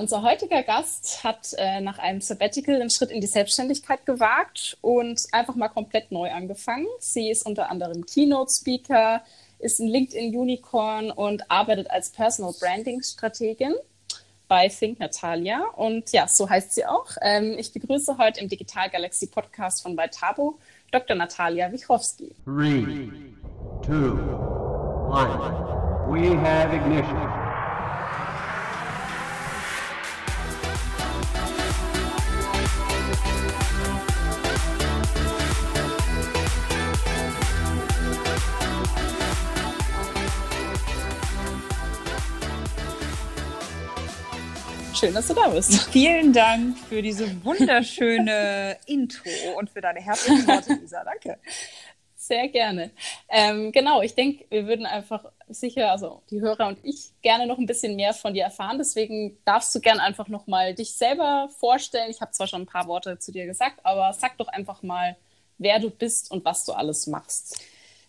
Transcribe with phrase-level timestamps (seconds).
[0.00, 5.26] Unser heutiger Gast hat äh, nach einem Sabbatical einen Schritt in die Selbstständigkeit gewagt und
[5.30, 6.86] einfach mal komplett neu angefangen.
[7.00, 9.22] Sie ist unter anderem Keynote-Speaker,
[9.58, 13.74] ist ein LinkedIn-Unicorn und arbeitet als Personal Branding-Strategin
[14.48, 15.66] bei Think Natalia.
[15.76, 17.08] Und ja, so heißt sie auch.
[17.20, 20.58] Ähm, ich begrüße heute im Digital Galaxy Podcast von Valtabo
[20.92, 21.14] Dr.
[21.14, 22.34] Natalia Wichowski.
[22.46, 23.10] Three,
[23.82, 24.14] two,
[25.10, 26.10] one.
[26.10, 27.49] We have ignition.
[45.00, 45.72] Schön, dass du da bist.
[45.92, 51.02] Vielen Dank für diese wunderschöne Intro und für deine herzlichen Worte, Lisa.
[51.02, 51.38] Danke.
[52.14, 52.90] Sehr gerne.
[53.30, 57.56] Ähm, genau, ich denke, wir würden einfach sicher, also die Hörer und ich, gerne noch
[57.56, 58.76] ein bisschen mehr von dir erfahren.
[58.76, 62.10] Deswegen darfst du gerne einfach nochmal dich selber vorstellen.
[62.10, 65.16] Ich habe zwar schon ein paar Worte zu dir gesagt, aber sag doch einfach mal,
[65.56, 67.58] wer du bist und was du alles machst.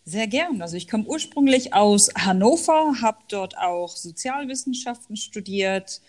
[0.04, 0.62] Sehr gern.
[0.62, 6.02] Also ich komme ursprünglich aus Hannover, habe dort auch Sozialwissenschaften studiert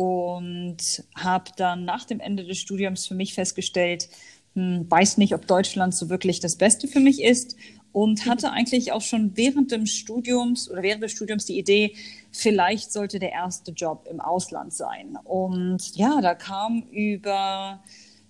[0.00, 4.08] und habe dann nach dem Ende des Studiums für mich festgestellt,
[4.54, 7.54] hm, weiß nicht, ob Deutschland so wirklich das Beste für mich ist
[7.92, 11.92] und hatte eigentlich auch schon während des Studiums oder während des Studiums die Idee,
[12.32, 15.18] vielleicht sollte der erste Job im Ausland sein.
[15.22, 17.82] Und ja, da kam über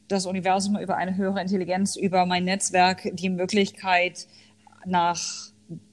[0.08, 4.26] das Universum, über eine höhere Intelligenz, über mein Netzwerk die Möglichkeit,
[4.86, 5.49] nach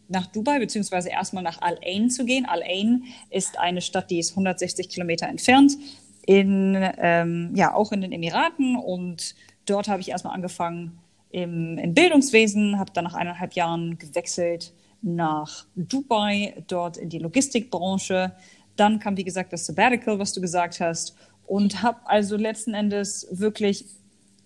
[0.10, 2.46] nach Dubai, beziehungsweise erstmal nach Al Ain zu gehen.
[2.46, 5.78] Al Ain ist eine Stadt, die ist 160 Kilometer entfernt,
[6.26, 8.76] in, ähm, ja, auch in den Emiraten.
[8.76, 9.36] Und
[9.66, 11.00] dort habe ich erstmal angefangen
[11.32, 18.34] im, im Bildungswesen, habe dann nach eineinhalb Jahren gewechselt nach Dubai, dort in die Logistikbranche.
[18.76, 21.16] Dann kam, wie gesagt, das Sabbatical, was du gesagt hast.
[21.46, 23.86] Und habe also letzten Endes wirklich,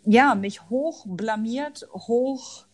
[0.05, 2.65] ja, mich hoch blamiert, hoch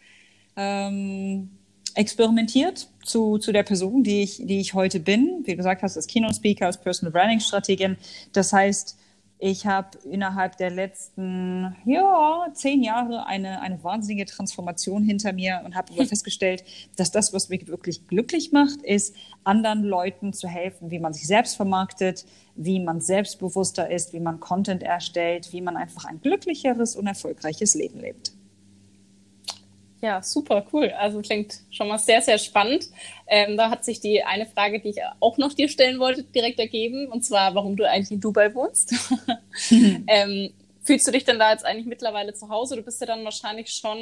[0.58, 1.57] ähm,
[1.98, 5.42] experimentiert zu, zu der Person, die ich, die ich heute bin.
[5.44, 7.98] Wie du gesagt hast, als Keynote-Speaker, als Personal Branding-Strategin.
[8.34, 8.98] Das heißt,
[9.40, 15.76] ich habe innerhalb der letzten ja, zehn Jahre eine, eine wahnsinnige Transformation hinter mir und
[15.76, 16.64] habe aber festgestellt,
[16.96, 21.28] dass das, was mich wirklich glücklich macht, ist, anderen Leuten zu helfen, wie man sich
[21.28, 22.26] selbst vermarktet,
[22.56, 27.76] wie man selbstbewusster ist, wie man Content erstellt, wie man einfach ein glücklicheres und erfolgreiches
[27.76, 28.37] Leben lebt.
[30.02, 30.92] Ja, super, cool.
[30.92, 32.86] Also klingt schon mal sehr, sehr spannend.
[33.26, 36.60] Ähm, da hat sich die eine Frage, die ich auch noch dir stellen wollte, direkt
[36.60, 38.94] ergeben, und zwar, warum du eigentlich in Dubai wohnst.
[40.08, 40.54] ähm,
[40.84, 42.76] fühlst du dich denn da jetzt eigentlich mittlerweile zu Hause?
[42.76, 43.98] Du bist ja dann wahrscheinlich schon,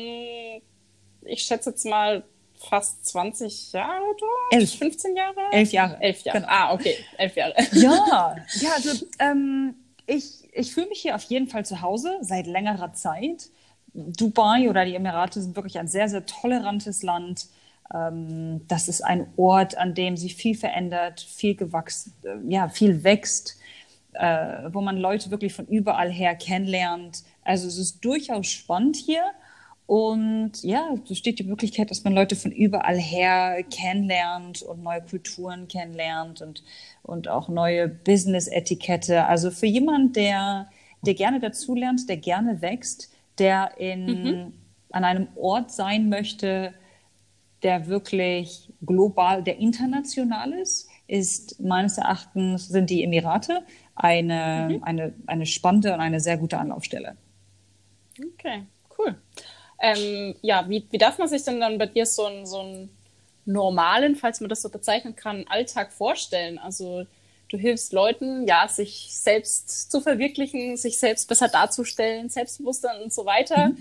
[1.24, 2.24] ich schätze jetzt mal,
[2.58, 4.62] fast 20 Jahre dort?
[4.62, 4.78] Elf.
[4.78, 5.42] 15 Jahre?
[5.52, 5.98] Elf Jahre.
[6.02, 6.40] Elf Jahre.
[6.40, 6.52] Genau.
[6.52, 6.98] Ah, okay.
[7.18, 7.54] Elf Jahre.
[7.74, 9.76] Ja, ja also ähm,
[10.08, 13.50] ich, ich fühle mich hier auf jeden Fall zu Hause seit längerer Zeit.
[13.96, 17.48] Dubai oder die Emirate sind wirklich ein sehr, sehr tolerantes Land.
[17.94, 23.04] Ähm, das ist ein Ort, an dem sich viel verändert, viel gewachsen, äh, ja, viel
[23.04, 23.58] wächst,
[24.14, 27.24] äh, wo man Leute wirklich von überall her kennenlernt.
[27.44, 29.24] Also es ist durchaus spannend hier.
[29.88, 35.02] Und ja, es besteht die Möglichkeit, dass man Leute von überall her kennenlernt und neue
[35.02, 36.64] Kulturen kennenlernt und,
[37.04, 39.26] und auch neue Business-Etikette.
[39.26, 40.70] Also für jemanden, der,
[41.04, 44.54] der gerne dazulernt, der gerne wächst, der in, mhm.
[44.92, 46.74] an einem Ort sein möchte,
[47.64, 53.64] der wirklich global, der international ist, ist meines Erachtens sind die Emirate
[53.96, 54.84] eine, mhm.
[54.84, 57.16] eine, eine spannende und eine sehr gute Anlaufstelle.
[58.20, 58.64] Okay,
[58.98, 59.16] cool.
[59.82, 62.90] Ähm, ja, wie, wie darf man sich denn dann bei dir so einen so einen
[63.46, 66.58] normalen, falls man das so bezeichnen kann, Alltag vorstellen?
[66.58, 67.06] Also
[67.50, 73.26] du hilfst Leuten, ja, sich selbst zu verwirklichen, sich selbst besser darzustellen, selbstbewusster und so
[73.26, 73.70] weiter.
[73.70, 73.78] Mhm.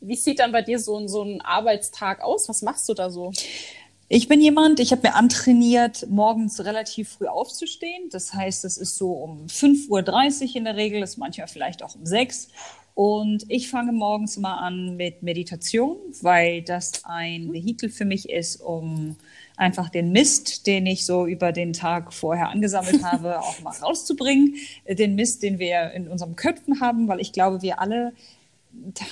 [0.00, 2.48] Wie sieht dann bei dir so, so ein Arbeitstag aus?
[2.48, 3.32] Was machst du da so?
[4.10, 8.08] Ich bin jemand, ich habe mir antrainiert, morgens relativ früh aufzustehen.
[8.10, 9.90] Das heißt, es ist so um 5.30
[10.50, 12.48] Uhr in der Regel, ist manchmal vielleicht auch um 6
[12.98, 18.56] und ich fange morgens immer an mit Meditation, weil das ein Vehikel für mich ist,
[18.56, 19.14] um
[19.56, 24.56] einfach den Mist, den ich so über den Tag vorher angesammelt habe, auch mal rauszubringen.
[24.88, 28.14] Den Mist, den wir in unserem Köpfen haben, weil ich glaube, wir alle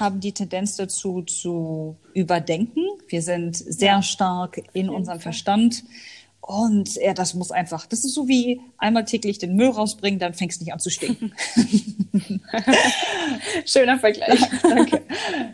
[0.01, 2.83] haben die Tendenz dazu zu überdenken.
[3.07, 5.85] Wir sind sehr stark in unserem Verstand.
[6.47, 10.33] Und ja, das muss einfach, das ist so wie einmal täglich den Müll rausbringen, dann
[10.33, 11.35] fängst du nicht an zu stinken.
[13.67, 14.41] Schöner Vergleich.
[14.63, 15.03] Danke.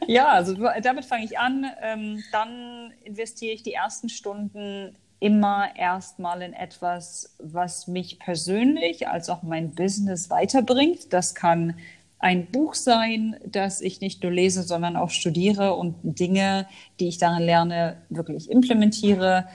[0.07, 1.65] Ja, also damit fange ich an.
[1.81, 9.31] Ähm, dann investiere ich die ersten Stunden immer erstmal in etwas, was mich persönlich als
[9.31, 11.11] auch mein Business weiterbringt.
[11.15, 11.79] Das kann
[12.19, 16.67] ein Buch sein, das ich nicht nur lese, sondern auch studiere und Dinge,
[17.01, 19.47] die ich darin lerne, wirklich implementiere.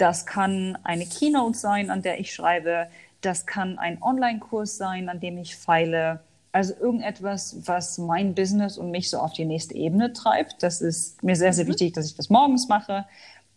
[0.00, 2.86] Das kann eine Keynote sein, an der ich schreibe.
[3.20, 6.20] Das kann ein Online-Kurs sein, an dem ich feile.
[6.52, 10.62] Also irgendetwas, was mein Business und mich so auf die nächste Ebene treibt.
[10.62, 11.68] Das ist mir sehr, sehr mhm.
[11.68, 13.04] wichtig, dass ich das morgens mache.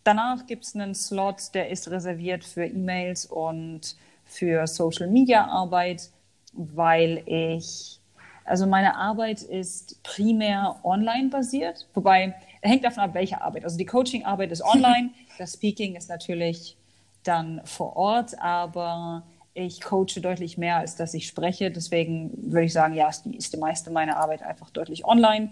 [0.04, 3.96] Danach gibt es einen Slot, der ist reserviert für E-Mails und
[4.26, 6.10] für Social-Media-Arbeit,
[6.52, 8.02] weil ich
[8.46, 13.64] also meine Arbeit ist primär online basiert, wobei hängt davon ab, welche Arbeit.
[13.64, 16.78] Also die Coaching-Arbeit ist online, das Speaking ist natürlich
[17.24, 21.72] dann vor Ort, aber ich coache deutlich mehr, als dass ich spreche.
[21.72, 25.50] Deswegen würde ich sagen, ja, ist die, ist die meiste meiner Arbeit einfach deutlich online.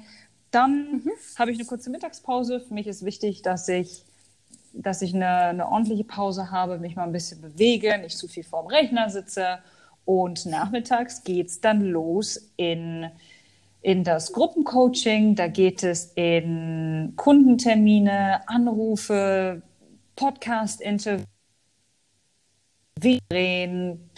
[0.49, 1.11] Dann mhm.
[1.37, 2.59] habe ich eine kurze Mittagspause.
[2.59, 4.03] Für mich ist wichtig, dass ich,
[4.73, 8.43] dass ich eine, eine ordentliche Pause habe, mich mal ein bisschen bewege, nicht zu viel
[8.43, 9.59] vorm Rechner sitze
[10.05, 13.07] und nachmittags geht es dann los in,
[13.81, 15.35] in das Gruppencoaching.
[15.35, 19.61] Da geht es in Kundentermine, Anrufe,
[20.21, 21.25] Podcast-Interviews,
[23.29, 24.11] drehen,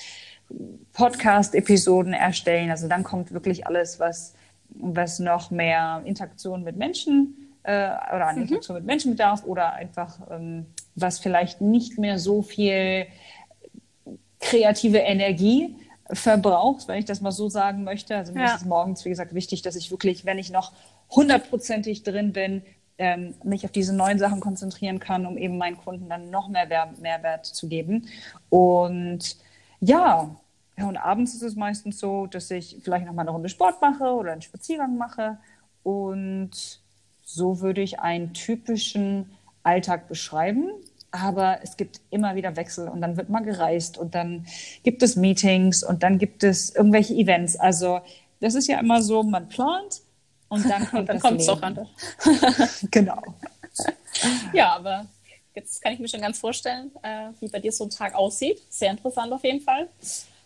[0.91, 2.71] Podcast-Episoden erstellen.
[2.71, 4.35] Also dann kommt wirklich alles, was,
[4.67, 8.41] was noch mehr Interaktion mit Menschen äh, oder an mhm.
[8.43, 10.65] Interaktion mit Menschen bedarf oder einfach ähm,
[10.95, 13.07] was vielleicht nicht mehr so viel
[14.41, 15.77] kreative Energie
[16.11, 18.17] verbraucht, wenn ich das mal so sagen möchte.
[18.17, 18.47] Also mir ja.
[18.47, 20.73] ist es morgens, wie gesagt, wichtig, dass ich wirklich, wenn ich noch
[21.09, 22.61] hundertprozentig drin bin,
[22.97, 26.67] ähm, mich auf diese neuen Sachen konzentrieren kann, um eben meinen Kunden dann noch mehr
[26.99, 28.07] Mehrwert zu geben.
[28.49, 29.37] Und
[29.79, 30.35] ja,
[30.77, 33.81] ja, und abends ist es meistens so, dass ich vielleicht noch mal eine Runde Sport
[33.81, 35.37] mache oder einen Spaziergang mache.
[35.83, 36.81] Und
[37.23, 39.31] so würde ich einen typischen
[39.63, 40.71] Alltag beschreiben
[41.13, 44.47] aber es gibt immer wieder Wechsel und dann wird mal gereist und dann
[44.81, 47.55] gibt es Meetings und dann gibt es irgendwelche Events.
[47.55, 48.01] Also
[48.39, 50.01] das ist ja immer so, man plant
[50.53, 51.87] und dann kommt dann kommt es auch an.
[52.91, 53.21] genau.
[54.53, 55.05] ja, aber
[55.55, 58.61] jetzt kann ich mir schon ganz vorstellen, äh, wie bei dir so ein Tag aussieht.
[58.69, 59.89] Sehr interessant auf jeden Fall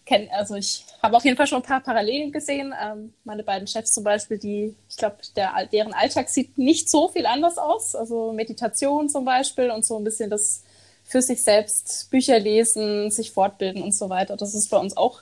[0.07, 2.73] kenn, also ich habe auf jeden Fall schon ein paar Parallelen gesehen.
[2.81, 7.09] Ähm, meine beiden Chefs zum Beispiel, die, ich glaube, der, deren Alltag sieht nicht so
[7.09, 7.93] viel anders aus.
[7.93, 10.63] Also Meditation zum Beispiel und so ein bisschen das
[11.03, 14.35] für sich selbst Bücher lesen, sich fortbilden und so weiter.
[14.35, 15.21] Das ist bei uns auch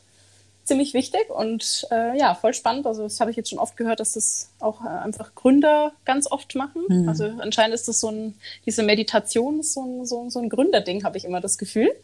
[0.65, 2.87] ziemlich wichtig und äh, ja, voll spannend.
[2.87, 6.29] Also das habe ich jetzt schon oft gehört, dass das auch äh, einfach Gründer ganz
[6.29, 6.83] oft machen.
[6.89, 7.07] Mhm.
[7.07, 8.33] Also anscheinend ist das so ein,
[8.65, 11.89] diese Meditation ist so ein, so, so ein Gründerding, habe ich immer das Gefühl.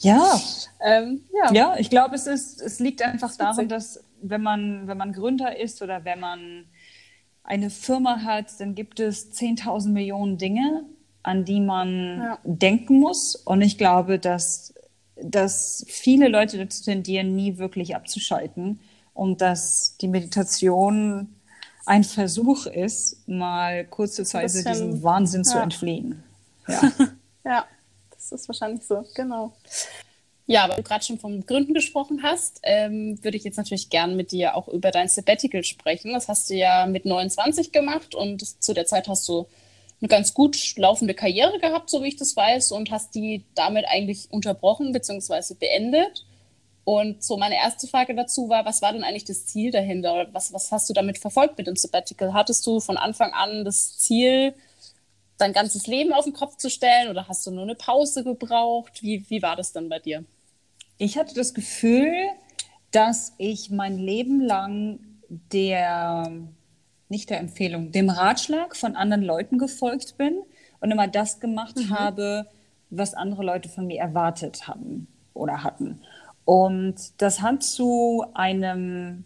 [0.00, 0.40] Ja.
[0.82, 1.52] ähm, ja.
[1.52, 5.58] ja, ich glaube, es ist, es liegt einfach daran, dass wenn man, wenn man Gründer
[5.58, 6.64] ist oder wenn man
[7.44, 10.84] eine Firma hat, dann gibt es 10.000 Millionen Dinge,
[11.22, 12.38] an die man ja.
[12.44, 13.36] denken muss.
[13.36, 14.74] Und ich glaube, dass
[15.22, 18.80] dass viele Leute dazu tendieren, nie wirklich abzuschalten
[19.14, 21.34] und dass die Meditation
[21.86, 25.50] ein Versuch ist, mal kurze Zeit diesem Wahnsinn ja.
[25.50, 26.22] zu entfliehen.
[26.68, 26.92] Ja.
[27.44, 27.64] ja,
[28.10, 29.52] das ist wahrscheinlich so, genau.
[30.46, 34.16] Ja, weil du gerade schon vom Gründen gesprochen hast, ähm, würde ich jetzt natürlich gern
[34.16, 36.12] mit dir auch über dein Sabbatical sprechen.
[36.12, 39.46] Das hast du ja mit 29 gemacht und zu der Zeit hast du
[40.00, 43.84] eine ganz gut laufende Karriere gehabt, so wie ich das weiß, und hast die damit
[43.86, 45.54] eigentlich unterbrochen bzw.
[45.54, 46.24] beendet.
[46.84, 50.28] Und so meine erste Frage dazu war, was war denn eigentlich das Ziel dahinter?
[50.32, 52.32] Was, was hast du damit verfolgt mit dem Sabbatical?
[52.32, 54.54] Hattest du von Anfang an das Ziel,
[55.36, 59.02] dein ganzes Leben auf den Kopf zu stellen oder hast du nur eine Pause gebraucht?
[59.02, 60.24] Wie, wie war das dann bei dir?
[60.98, 62.12] Ich hatte das Gefühl,
[62.90, 66.30] dass ich mein Leben lang der
[67.10, 70.38] nicht der Empfehlung, dem Ratschlag von anderen Leuten gefolgt bin
[70.80, 71.90] und immer das gemacht mhm.
[71.90, 72.46] habe,
[72.88, 76.00] was andere Leute von mir erwartet haben oder hatten.
[76.44, 79.24] Und das hat zu einem,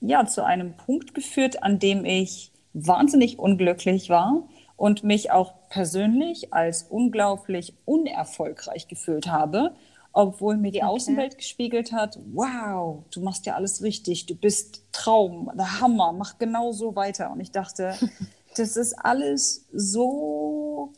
[0.00, 4.42] ja, zu einem Punkt geführt, an dem ich wahnsinnig unglücklich war
[4.76, 9.74] und mich auch persönlich als unglaublich unerfolgreich gefühlt habe
[10.14, 10.86] obwohl mir die okay.
[10.86, 16.38] Außenwelt gespiegelt hat, wow, du machst ja alles richtig, du bist Traum, der Hammer, mach
[16.38, 17.32] genau so weiter.
[17.32, 17.96] Und ich dachte,
[18.56, 20.92] das ist alles so,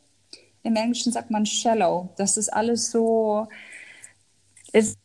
[0.63, 3.49] im Englischen sagt man shallow, das ist alles so,
[4.73, 4.99] ist,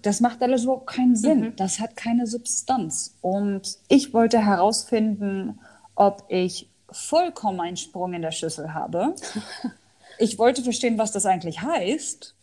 [0.00, 1.56] das macht alles so keinen Sinn, mhm.
[1.56, 3.18] das hat keine Substanz.
[3.20, 5.60] Und ich wollte herausfinden,
[5.94, 9.14] ob ich vollkommen einen Sprung in der Schüssel habe
[10.20, 12.34] ich wollte verstehen, was das eigentlich heißt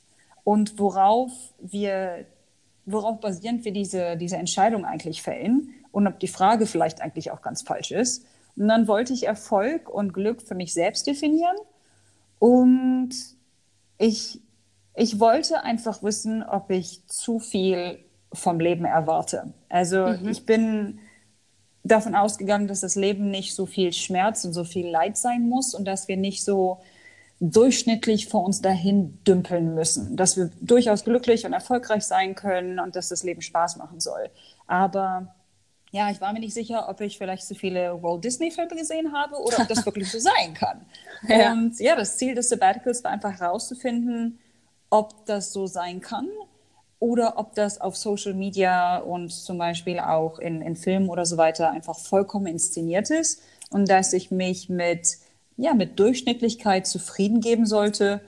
[0.44, 2.26] und worauf wir,
[2.86, 7.42] worauf basierend wir diese, diese Entscheidung eigentlich fällen und ob die Frage vielleicht eigentlich auch
[7.42, 8.26] ganz falsch ist.
[8.56, 11.56] Und dann wollte ich Erfolg und Glück für mich selbst definieren
[12.40, 13.12] und
[14.00, 14.42] ich,
[14.96, 18.00] ich wollte einfach wissen, ob ich zu viel
[18.34, 19.54] vom Leben erwarte.
[19.70, 20.30] Also mhm.
[20.30, 21.00] ich bin
[21.84, 25.76] davon ausgegangen, dass das Leben nicht so viel Schmerz und so viel Leid sein muss
[25.76, 26.80] und dass wir nicht so
[27.40, 32.96] durchschnittlich vor uns dahin dümpeln müssen, dass wir durchaus glücklich und erfolgreich sein können und
[32.96, 34.30] dass das Leben Spaß machen soll.
[34.66, 35.36] Aber
[35.92, 39.36] ja, ich war mir nicht sicher, ob ich vielleicht zu viele Walt Disney-Filme gesehen habe
[39.36, 40.86] oder ob das wirklich so sein kann.
[41.28, 41.54] Ja.
[41.54, 44.40] Und ja, das Ziel des Sabbaticals war einfach herauszufinden,
[44.90, 46.28] ob das so sein kann
[47.00, 51.38] oder ob das auf Social Media und zum Beispiel auch in, in Filmen oder so
[51.38, 55.18] weiter einfach vollkommen inszeniert ist und dass ich mich mit,
[55.58, 58.22] ja, mit Durchschnittlichkeit zufrieden geben sollte.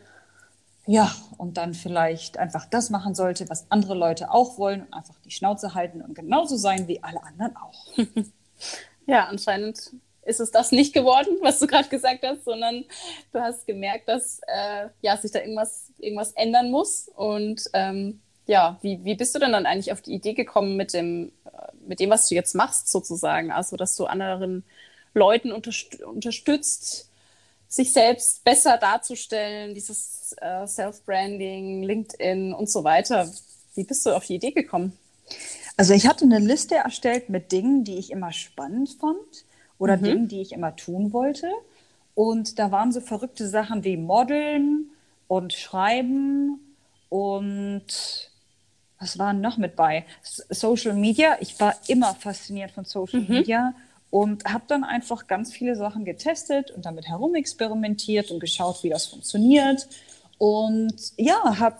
[0.86, 5.16] Ja, und dann vielleicht einfach das machen sollte, was andere Leute auch wollen und einfach
[5.24, 7.86] die Schnauze halten und genauso sein wie alle anderen auch.
[9.06, 9.92] ja, anscheinend
[10.24, 12.86] ist es das nicht geworden, was du gerade gesagt hast, sondern
[13.32, 18.80] du hast gemerkt, dass äh, ja, sich da irgendwas, irgendwas ändern muss und ähm, ja,
[18.82, 21.32] wie, wie bist du denn dann eigentlich auf die Idee gekommen mit dem,
[21.88, 23.52] mit dem, was du jetzt machst, sozusagen?
[23.52, 24.64] Also, dass du anderen
[25.14, 27.09] Leuten unterst unterstützt,
[27.70, 33.32] sich selbst besser darzustellen, dieses äh, Self-Branding, LinkedIn und so weiter.
[33.76, 34.98] Wie bist du auf die Idee gekommen?
[35.78, 39.46] Also ich hatte eine Liste erstellt mit Dingen, die ich immer spannend fand
[39.78, 40.04] oder mhm.
[40.04, 41.50] Dingen, die ich immer tun wollte.
[42.16, 44.90] Und da waren so verrückte Sachen wie Modeln
[45.28, 46.60] und Schreiben
[47.08, 47.86] und
[49.00, 50.06] was war noch mit bei?
[50.22, 51.38] Social Media.
[51.40, 53.28] Ich war immer fasziniert von Social mhm.
[53.30, 53.74] Media
[54.12, 59.06] und habe dann einfach ganz viele Sachen getestet und damit herumexperimentiert und geschaut, wie das
[59.06, 59.88] funktioniert.
[60.40, 61.78] Und ja, habe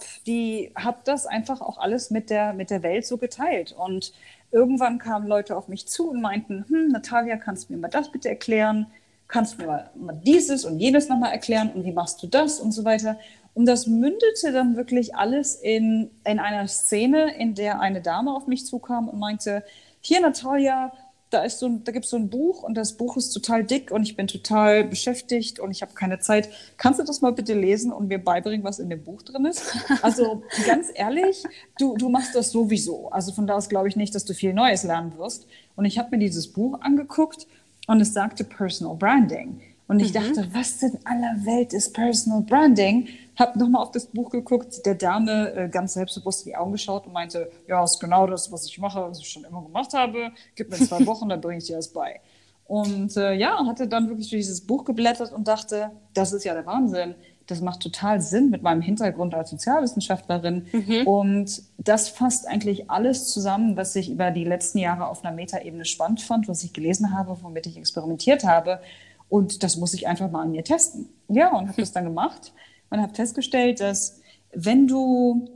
[0.76, 3.72] hab das einfach auch alles mit der, mit der Welt so geteilt.
[3.72, 4.14] Und
[4.52, 8.12] irgendwann kamen Leute auf mich zu und meinten, hm, Natalia, kannst du mir mal das
[8.12, 8.88] bitte erklären?
[9.28, 11.72] Kannst du mir mal, mal dieses und jenes nochmal erklären?
[11.74, 13.18] Und wie machst du das und so weiter?
[13.54, 18.46] Und das mündete dann wirklich alles in, in einer Szene, in der eine Dame auf
[18.46, 19.64] mich zukam und meinte,
[20.02, 20.92] hier Natalia,
[21.30, 23.64] da, ist so ein, da gibt es so ein Buch und das Buch ist total
[23.64, 26.50] dick und ich bin total beschäftigt und ich habe keine Zeit.
[26.78, 29.76] Kannst du das mal bitte lesen und mir beibringen, was in dem Buch drin ist?
[30.02, 31.44] Also ganz ehrlich,
[31.78, 33.10] du, du machst das sowieso.
[33.10, 35.48] Also von da aus glaube ich nicht, dass du viel Neues lernen wirst.
[35.76, 37.48] Und ich habe mir dieses Buch angeguckt
[37.88, 39.62] und es sagte Personal Branding.
[39.88, 40.20] Und ich mhm.
[40.20, 43.08] dachte, was in aller Welt ist Personal Branding?
[43.40, 47.08] Hab nochmal auf das Buch geguckt, der Dame äh, ganz selbstbewusst in die Augen geschaut
[47.08, 50.32] und meinte, ja, ist genau das, was ich mache, was ich schon immer gemacht habe.
[50.56, 52.20] Gib mir zwei Wochen, dann bringe ich dir das bei.
[52.66, 56.66] Und äh, ja, hatte dann wirklich dieses Buch geblättert und dachte, das ist ja der
[56.66, 57.16] Wahnsinn.
[57.48, 60.68] Das macht total Sinn mit meinem Hintergrund als Sozialwissenschaftlerin.
[60.72, 61.08] Mhm.
[61.08, 65.86] Und das fasst eigentlich alles zusammen, was ich über die letzten Jahre auf einer Metaebene
[65.86, 68.82] spannend fand, was ich gelesen habe, womit ich experimentiert habe.
[69.30, 71.08] Und das muss ich einfach mal an mir testen.
[71.30, 72.52] Ja, und habe das dann gemacht
[72.90, 74.22] und habe festgestellt, dass
[74.54, 75.48] wenn du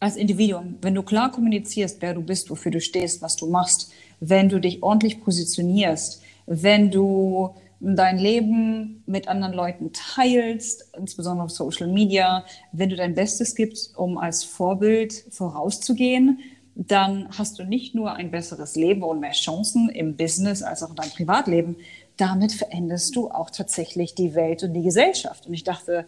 [0.00, 3.90] als Individuum, wenn du klar kommunizierst, wer du bist, wofür du stehst, was du machst,
[4.20, 11.50] wenn du dich ordentlich positionierst, wenn du dein Leben mit anderen Leuten teilst, insbesondere auf
[11.50, 16.40] Social Media, wenn du dein Bestes gibst, um als Vorbild vorauszugehen,
[16.74, 20.90] dann hast du nicht nur ein besseres Leben und mehr Chancen im Business als auch
[20.90, 21.76] in deinem Privatleben,
[22.16, 25.46] damit veränderst du auch tatsächlich die Welt und die Gesellschaft.
[25.46, 26.06] Und ich dachte,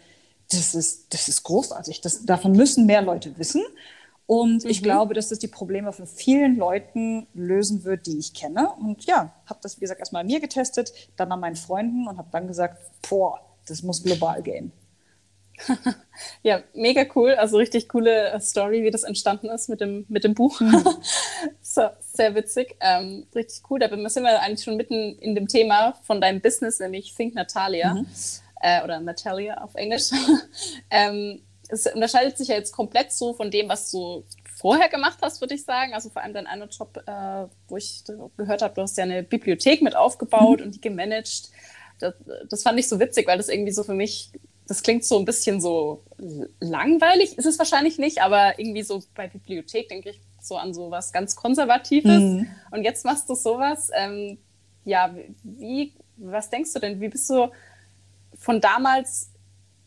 [0.52, 2.00] das ist, das ist großartig.
[2.00, 3.62] Das, davon müssen mehr Leute wissen.
[4.26, 4.71] Und mhm.
[4.71, 8.71] ich glaube, dass das die Probleme von vielen Leuten lösen wird, die ich kenne.
[8.80, 12.16] Und ja, habe das, wie gesagt, erstmal an mir getestet, dann an meinen Freunden und
[12.16, 12.78] habe dann gesagt,
[13.09, 14.73] boah, das muss global gehen.
[16.42, 17.35] ja, mega cool.
[17.35, 20.61] Also richtig coole äh, Story, wie das entstanden ist mit dem, mit dem Buch.
[20.61, 20.85] Mhm.
[21.61, 22.76] so, sehr witzig.
[22.80, 23.78] Ähm, richtig cool.
[23.78, 27.95] Da sind wir eigentlich schon mitten in dem Thema von deinem Business, nämlich Think Natalia.
[27.95, 28.07] Mhm.
[28.61, 30.11] Äh, oder Natalia auf Englisch.
[30.90, 34.25] ähm, es unterscheidet sich ja jetzt komplett so von dem, was du
[34.57, 35.95] vorher gemacht hast, würde ich sagen.
[35.95, 38.05] Also vor allem dein einer Job, äh, wo ich
[38.37, 40.67] gehört habe, du hast ja eine Bibliothek mit aufgebaut mhm.
[40.67, 41.50] und die gemanagt.
[41.99, 42.14] Das,
[42.49, 44.33] das fand ich so witzig, weil das irgendwie so für mich
[44.71, 46.05] das klingt so ein bisschen so
[46.61, 50.93] langweilig, ist es wahrscheinlich nicht, aber irgendwie so bei Bibliothek denke ich so an so
[50.93, 52.21] was ganz Konservatives.
[52.21, 52.47] Mhm.
[52.71, 53.90] Und jetzt machst du sowas.
[53.93, 54.38] Ähm,
[54.85, 55.12] ja,
[55.43, 57.00] wie, was denkst du denn?
[57.00, 57.50] Wie bist du
[58.40, 59.30] von damals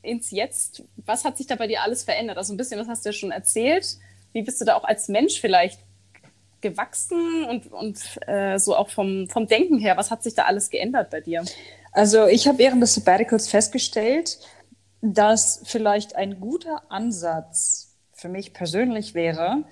[0.02, 0.84] ins Jetzt?
[0.98, 2.38] Was hat sich da bei dir alles verändert?
[2.38, 3.98] Also ein bisschen, was hast du ja schon erzählt.
[4.32, 5.80] Wie bist du da auch als Mensch vielleicht
[6.62, 9.98] gewachsen und, und äh, so auch vom, vom Denken her?
[9.98, 11.44] Was hat sich da alles geändert bei dir?
[11.92, 14.40] Also ich habe während des Sabbaticals festgestellt,
[15.02, 19.64] dass vielleicht ein guter Ansatz für mich persönlich wäre,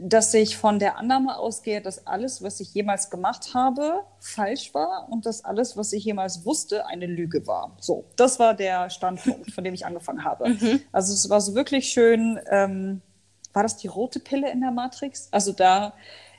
[0.00, 5.08] dass ich von der Annahme ausgehe, dass alles, was ich jemals gemacht habe, falsch war
[5.10, 7.76] und dass alles, was ich jemals wusste, eine Lüge war.
[7.80, 10.48] So, das war der Standpunkt, von dem ich angefangen habe.
[10.48, 10.80] Mhm.
[10.92, 12.40] Also es war so wirklich schön.
[12.50, 13.02] Ähm,
[13.52, 15.28] war das die rote Pille in der Matrix?
[15.30, 15.94] Also da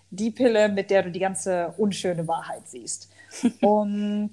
[0.09, 3.09] die Pille, mit der du die ganze unschöne Wahrheit siehst.
[3.61, 4.31] Und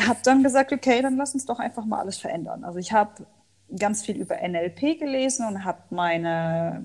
[0.00, 2.64] habe dann gesagt, okay, dann lass uns doch einfach mal alles verändern.
[2.64, 3.26] Also ich habe
[3.78, 6.84] ganz viel über NLP gelesen und habe meine,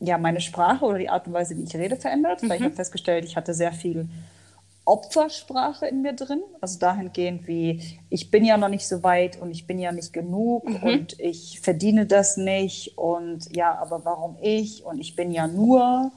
[0.00, 2.48] ja, meine Sprache oder die Art und Weise, wie ich rede, verändert, mhm.
[2.48, 4.08] weil ich habe festgestellt, ich hatte sehr viel
[4.86, 9.50] Opfersprache in mir drin, also dahingehend wie, ich bin ja noch nicht so weit und
[9.50, 10.82] ich bin ja nicht genug mhm.
[10.82, 14.84] und ich verdiene das nicht und ja, aber warum ich?
[14.84, 16.10] Und ich bin ja nur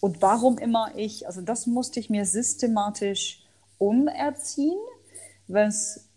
[0.00, 3.44] und warum immer ich, also das musste ich mir systematisch
[3.78, 4.78] umerziehen,
[5.46, 6.08] was,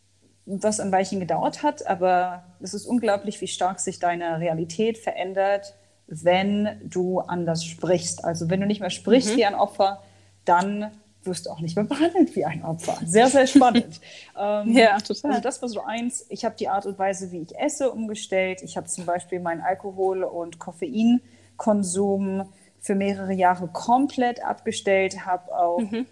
[0.46, 5.76] was ein Weilchen gedauert hat, aber es ist unglaublich, wie stark sich deine Realität verändert,
[6.12, 8.26] wenn du anders sprichst.
[8.26, 9.38] Also wenn du nicht mehr sprichst mhm.
[9.38, 10.02] wie ein Opfer,
[10.46, 10.92] dann
[11.24, 12.98] wirst du auch nicht mehr behandelt wie ein Opfer.
[13.06, 14.02] Sehr, sehr spannend.
[14.40, 15.32] ähm, ja, total.
[15.32, 16.26] Also das war so eins.
[16.30, 18.62] Ich habe die Art und Weise, wie ich esse, umgestellt.
[18.64, 22.50] Ich habe zum Beispiel meinen Alkohol- und Koffeinkonsum
[22.80, 26.08] für mehrere Jahre komplett abgestellt, habe auch mhm.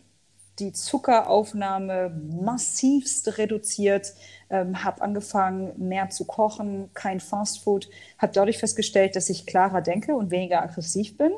[0.60, 2.10] Die Zuckeraufnahme
[2.42, 4.14] massivst reduziert,
[4.50, 10.16] ähm, habe angefangen, mehr zu kochen, kein Fastfood, habe dadurch festgestellt, dass ich klarer denke
[10.16, 11.32] und weniger aggressiv bin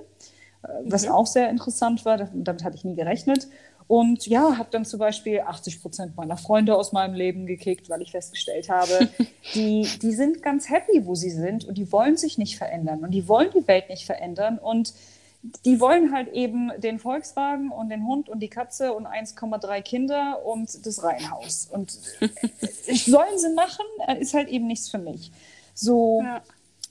[0.83, 1.11] was mhm.
[1.11, 2.17] auch sehr interessant war.
[2.17, 3.47] Damit hatte ich nie gerechnet.
[3.87, 8.01] Und ja, habe dann zum Beispiel 80 Prozent meiner Freunde aus meinem Leben gekickt, weil
[8.01, 9.09] ich festgestellt habe,
[9.53, 13.11] die, die sind ganz happy, wo sie sind und die wollen sich nicht verändern und
[13.11, 14.93] die wollen die Welt nicht verändern und
[15.65, 20.45] die wollen halt eben den Volkswagen und den Hund und die Katze und 1,3 Kinder
[20.45, 21.67] und das Reihenhaus.
[21.71, 21.91] Und
[22.87, 23.85] sollen sie machen,
[24.19, 25.31] ist halt eben nichts für mich.
[25.73, 26.21] So.
[26.23, 26.41] Ja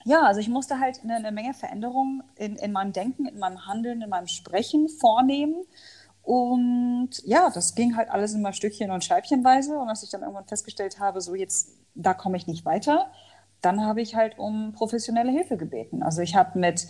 [0.04, 3.66] ja, also ich musste halt eine, eine Menge Veränderungen in, in meinem Denken, in meinem
[3.66, 5.64] Handeln, in meinem Sprechen vornehmen.
[6.23, 9.78] Und ja, das ging halt alles immer Stückchen und Scheibchenweise.
[9.78, 13.11] Und als ich dann irgendwann festgestellt habe, so jetzt, da komme ich nicht weiter,
[13.61, 16.02] dann habe ich halt um professionelle Hilfe gebeten.
[16.02, 16.87] Also ich habe mit,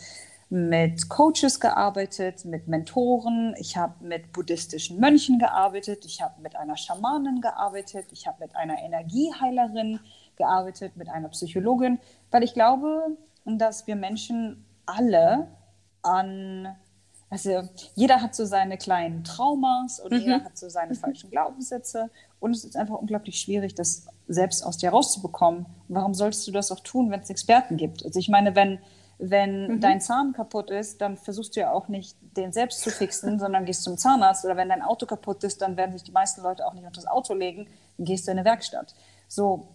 [0.50, 6.76] mit Coaches gearbeitet, mit Mentoren, ich habe mit buddhistischen Mönchen gearbeitet, ich habe mit einer
[6.76, 10.00] Schamanin gearbeitet, ich habe mit einer Energieheilerin
[10.34, 12.00] gearbeitet, mit einer Psychologin,
[12.32, 15.46] weil ich glaube, dass wir Menschen alle
[16.02, 16.74] an,
[17.28, 17.62] also
[17.94, 20.18] jeder hat so seine kleinen Traumas und mhm.
[20.18, 22.10] jeder hat so seine falschen Glaubenssätze
[22.40, 25.66] und es ist einfach unglaublich schwierig, das selbst aus dir rauszubekommen.
[25.86, 28.04] Warum solltest du das auch tun, wenn es Experten gibt?
[28.04, 28.80] Also ich meine, wenn
[29.20, 29.80] wenn mhm.
[29.80, 33.66] dein Zahn kaputt ist, dann versuchst du ja auch nicht, den selbst zu fixen, sondern
[33.66, 34.44] gehst zum Zahnarzt.
[34.44, 37.00] Oder wenn dein Auto kaputt ist, dann werden sich die meisten Leute auch nicht unter
[37.00, 37.66] das Auto legen,
[37.98, 38.94] dann gehst du in eine Werkstatt.
[39.28, 39.68] So,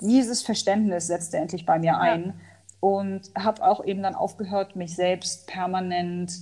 [0.00, 2.34] dieses Verständnis setzte endlich bei mir ein ja.
[2.80, 6.32] und habe auch eben dann aufgehört, mich selbst permanent,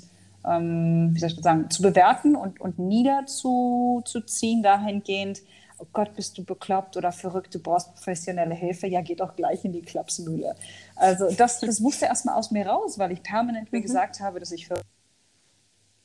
[0.45, 5.43] ähm, wie soll ich sagen, zu bewerten und, und niederzuziehen dahingehend,
[5.83, 9.65] oh Gott, bist du bekloppt oder verrückt, du brauchst professionelle Hilfe, ja, geh doch gleich
[9.65, 10.55] in die Klapsmühle.
[10.95, 13.83] Also das, das musste erstmal aus mir raus, weil ich permanent mir mhm.
[13.83, 14.81] gesagt habe, dass ich für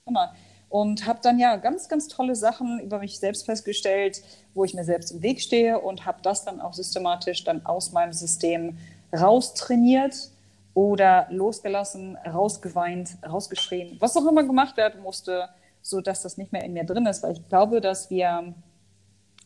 [0.07, 0.33] immer
[0.69, 4.21] und habe dann ja ganz, ganz tolle Sachen über mich selbst festgestellt,
[4.53, 7.91] wo ich mir selbst im Weg stehe und habe das dann auch systematisch dann aus
[7.93, 8.77] meinem System
[9.17, 10.29] raustrainiert
[10.73, 15.47] oder losgelassen, rausgeweint, rausgeschrien, was auch immer gemacht werden musste,
[15.81, 18.53] so dass das nicht mehr in mir drin ist, weil ich glaube, dass wir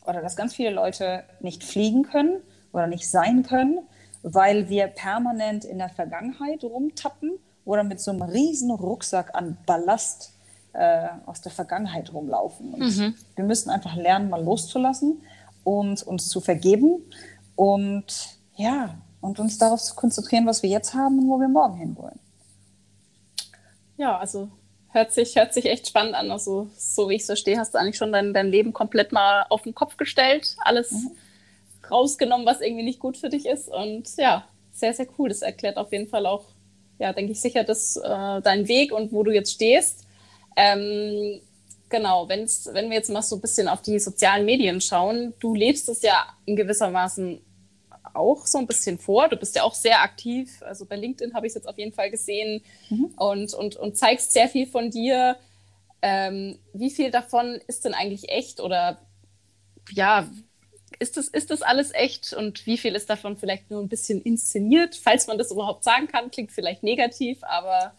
[0.05, 2.41] oder dass ganz viele Leute nicht fliegen können
[2.73, 3.79] oder nicht sein können,
[4.23, 7.31] weil wir permanent in der Vergangenheit rumtappen
[7.65, 10.33] oder mit so einem riesen Rucksack an Ballast
[10.73, 12.71] äh, aus der Vergangenheit rumlaufen.
[12.77, 13.15] Mhm.
[13.35, 15.21] wir müssen einfach lernen, mal loszulassen
[15.63, 17.03] und uns zu vergeben
[17.55, 21.77] und ja, und uns darauf zu konzentrieren, was wir jetzt haben und wo wir morgen
[21.77, 22.19] hinwollen.
[23.97, 24.49] Ja, also
[24.91, 26.31] hört sich, hört sich echt spannend an.
[26.31, 29.45] Also, so wie ich so stehe, hast du eigentlich schon dein, dein Leben komplett mal
[29.49, 31.11] auf den Kopf gestellt, alles mhm.
[31.89, 33.69] rausgenommen, was irgendwie nicht gut für dich ist.
[33.69, 35.29] Und ja, sehr, sehr cool.
[35.29, 36.45] Das erklärt auf jeden Fall auch,
[36.99, 40.05] ja, denke ich sicher, dass äh, dein Weg und wo du jetzt stehst.
[40.55, 41.41] Ähm,
[41.89, 45.55] genau, wenn's, wenn wir jetzt mal so ein bisschen auf die sozialen Medien schauen, du
[45.55, 47.41] lebst es ja in gewissermaßen
[48.13, 49.27] auch so ein bisschen vor.
[49.29, 50.61] Du bist ja auch sehr aktiv.
[50.61, 53.13] Also bei LinkedIn habe ich es jetzt auf jeden Fall gesehen mhm.
[53.17, 55.37] und, und, und zeigst sehr viel von dir.
[56.01, 58.99] Ähm, wie viel davon ist denn eigentlich echt oder
[59.91, 60.27] ja,
[60.99, 64.21] ist das, ist das alles echt und wie viel ist davon vielleicht nur ein bisschen
[64.21, 64.95] inszeniert?
[64.95, 67.93] Falls man das überhaupt sagen kann, klingt vielleicht negativ, aber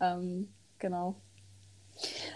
[0.00, 0.48] ähm,
[0.78, 1.16] genau.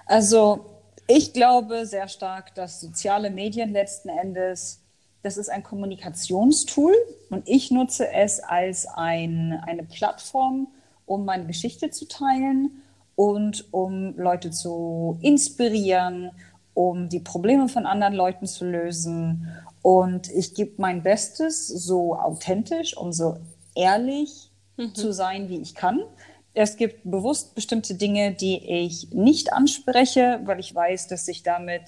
[0.07, 0.67] Also
[1.07, 4.81] ich glaube sehr stark, dass soziale Medien letzten Endes,
[5.23, 6.95] das ist ein Kommunikationstool
[7.29, 10.69] und ich nutze es als ein, eine Plattform,
[11.07, 12.83] um meine Geschichte zu teilen
[13.17, 16.31] und um Leute zu inspirieren,
[16.73, 19.49] um die Probleme von anderen Leuten zu lösen.
[19.83, 23.37] Und ich gebe mein Bestes, so authentisch und so
[23.75, 24.95] ehrlich mhm.
[24.95, 26.01] zu sein, wie ich kann.
[26.55, 31.83] Es gibt bewusst bestimmte Dinge, die ich nicht anspreche, weil ich weiß, dass ich damit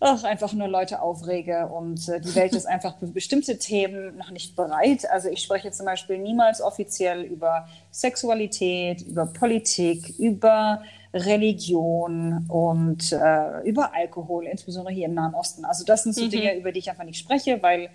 [0.00, 4.30] ach, einfach nur Leute aufrege und äh, die Welt ist einfach für bestimmte Themen noch
[4.30, 5.08] nicht bereit.
[5.10, 10.82] Also ich spreche zum Beispiel niemals offiziell über Sexualität, über Politik, über
[11.12, 15.64] Religion und äh, über Alkohol, insbesondere hier im Nahen Osten.
[15.64, 16.30] Also das sind so mhm.
[16.30, 17.90] Dinge, über die ich einfach nicht spreche, weil,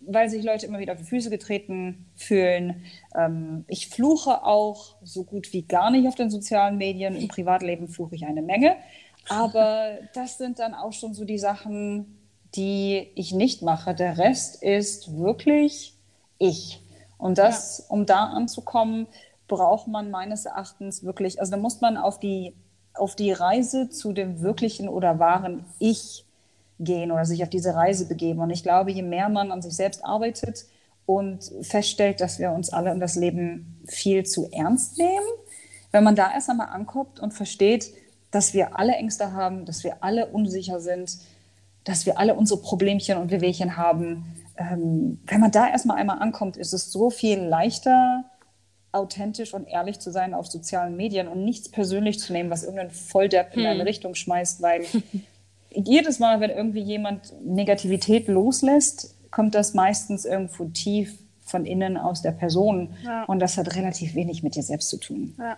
[0.00, 2.84] weil sich Leute immer wieder auf die Füße getreten fühlen.
[3.16, 7.14] Ähm, ich fluche auch so gut wie gar nicht auf den sozialen Medien.
[7.14, 8.76] Im Privatleben fluche ich eine Menge.
[9.28, 12.18] Aber das sind dann auch schon so die Sachen,
[12.54, 13.94] die ich nicht mache.
[13.94, 15.94] Der Rest ist wirklich
[16.38, 16.80] ich.
[17.18, 17.84] Und das, ja.
[17.88, 19.06] um da anzukommen,
[19.48, 22.54] braucht man meines Erachtens wirklich, also da muss man auf die,
[22.94, 26.24] auf die Reise zu dem wirklichen oder wahren Ich
[26.80, 28.40] gehen oder sich auf diese Reise begeben.
[28.40, 30.66] Und ich glaube, je mehr man an sich selbst arbeitet
[31.06, 35.26] und feststellt, dass wir uns alle in das Leben viel zu ernst nehmen,
[35.92, 37.92] wenn man da erst einmal ankommt und versteht,
[38.34, 41.18] dass wir alle Ängste haben, dass wir alle unsicher sind,
[41.84, 44.24] dass wir alle unsere Problemchen und Wehwehchen haben.
[44.56, 48.24] Ähm, wenn man da erstmal einmal ankommt, ist es so viel leichter,
[48.90, 52.90] authentisch und ehrlich zu sein auf sozialen Medien und nichts persönlich zu nehmen, was irgendein
[52.90, 53.66] Volldepp in hm.
[53.66, 54.84] eine Richtung schmeißt, weil
[55.70, 62.22] jedes Mal, wenn irgendwie jemand Negativität loslässt, kommt das meistens irgendwo tief von innen aus
[62.22, 63.24] der Person ja.
[63.24, 65.34] und das hat relativ wenig mit dir selbst zu tun.
[65.38, 65.56] Ja.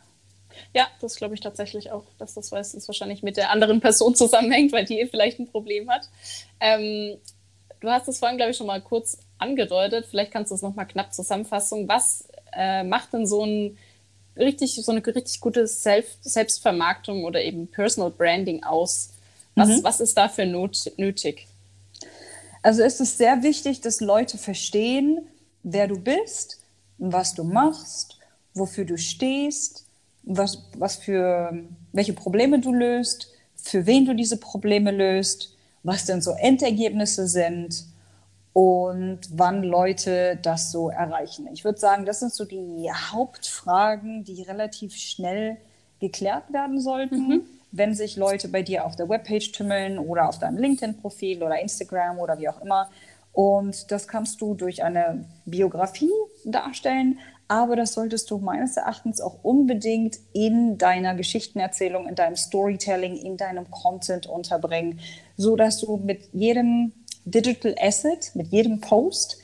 [0.74, 4.72] Ja, das glaube ich tatsächlich auch, dass das meistens wahrscheinlich mit der anderen Person zusammenhängt,
[4.72, 6.08] weil die vielleicht ein Problem hat.
[6.60, 7.16] Ähm,
[7.80, 10.06] du hast es vorhin, glaube ich, schon mal kurz angedeutet.
[10.06, 11.88] Vielleicht kannst du es nochmal knapp zusammenfassen.
[11.88, 13.78] Was äh, macht denn so ein
[14.36, 19.10] richtig, so eine richtig gute Self Selbstvermarktung oder eben Personal Branding aus?
[19.54, 19.84] Was, mhm.
[19.84, 21.46] was ist dafür not nötig?
[22.62, 25.26] Also ist es sehr wichtig, dass Leute verstehen,
[25.62, 26.60] wer du bist,
[26.98, 28.18] was du machst,
[28.54, 29.85] wofür du stehst,
[30.26, 31.52] was, was für,
[31.92, 37.84] welche Probleme du löst, für wen du diese Probleme löst, was denn so Endergebnisse sind
[38.52, 41.48] und wann Leute das so erreichen.
[41.52, 45.58] Ich würde sagen, das sind so die Hauptfragen, die relativ schnell
[46.00, 47.42] geklärt werden sollten, mhm.
[47.70, 52.18] wenn sich Leute bei dir auf der Webpage tümmeln oder auf deinem LinkedIn-Profil oder Instagram
[52.18, 52.90] oder wie auch immer.
[53.32, 56.10] Und das kannst du durch eine Biografie
[56.44, 63.16] darstellen, aber das solltest du meines Erachtens auch unbedingt in deiner Geschichtenerzählung, in deinem Storytelling,
[63.16, 65.00] in deinem Content unterbringen,
[65.36, 66.92] so dass du mit jedem
[67.24, 69.38] Digital Asset, mit jedem Post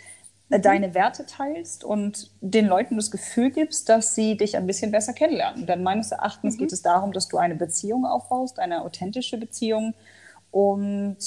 [0.50, 0.62] äh, mhm.
[0.62, 5.12] deine Werte teilst und den Leuten das Gefühl gibst, dass sie dich ein bisschen besser
[5.12, 5.66] kennenlernen.
[5.66, 6.58] Denn meines Erachtens mhm.
[6.58, 9.94] geht es darum, dass du eine Beziehung aufbaust, eine authentische Beziehung
[10.50, 11.18] und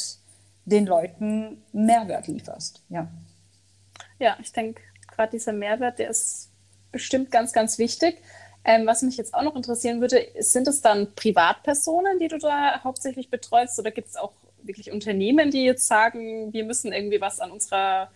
[0.66, 2.84] den Leuten Mehrwert lieferst.
[2.90, 3.08] Ja,
[4.20, 6.50] ja ich denke, gerade dieser Mehrwert, der ist
[6.96, 8.22] bestimmt ganz, ganz wichtig.
[8.64, 12.82] Ähm, was mich jetzt auch noch interessieren würde, sind es dann Privatpersonen, die du da
[12.84, 14.32] hauptsächlich betreust oder gibt es auch
[14.64, 18.10] wirklich Unternehmen, die jetzt sagen, wir müssen irgendwie was an unserer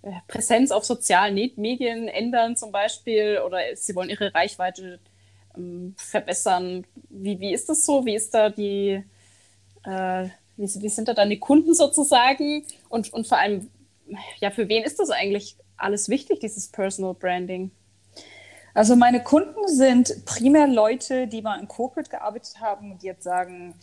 [0.00, 4.98] äh, Präsenz auf sozialen Medien ändern zum Beispiel oder sie wollen ihre Reichweite
[5.56, 6.86] ähm, verbessern.
[7.10, 8.06] Wie, wie ist das so?
[8.06, 9.04] Wie ist da die,
[9.84, 10.24] äh,
[10.56, 12.64] wie, wie sind da deine Kunden sozusagen?
[12.88, 13.70] Und, und vor allem,
[14.40, 17.70] ja, für wen ist das eigentlich alles wichtig, dieses Personal Branding?
[18.74, 23.74] Also meine Kunden sind primär Leute, die mal in Corporate gearbeitet haben und jetzt sagen,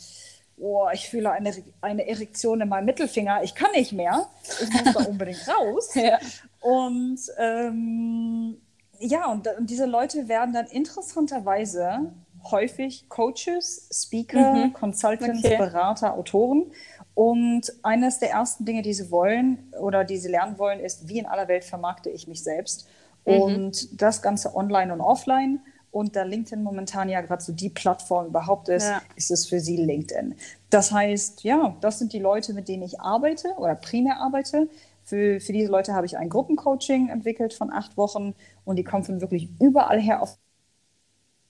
[0.58, 4.28] oh, ich fühle eine, eine Erektion in meinem Mittelfinger, ich kann nicht mehr,
[4.62, 5.94] ich muss da unbedingt raus.
[5.96, 6.20] ja.
[6.60, 8.58] Und ähm,
[9.00, 12.12] ja, und, und, diese Leute werden dann interessanterweise
[12.52, 14.74] häufig Coaches, Speaker, mhm.
[14.74, 15.58] Consultants, okay.
[15.58, 16.72] Berater, Autoren.
[17.14, 21.20] Und eines der ersten Dinge, die sie wollen oder die sie lernen wollen, ist, wie
[21.20, 22.88] in aller Welt vermarkte ich mich selbst.
[23.26, 23.34] Mhm.
[23.34, 25.62] Und das Ganze online und offline.
[25.92, 29.02] Und da LinkedIn momentan ja gerade so die Plattform überhaupt ist, ja.
[29.16, 30.36] ist es für sie LinkedIn.
[30.70, 34.70] Das heißt, ja, das sind die Leute, mit denen ich arbeite oder primär arbeite.
[35.04, 39.04] Für, für diese Leute habe ich ein Gruppencoaching entwickelt von acht Wochen und die kommen
[39.04, 40.38] von wirklich überall her auf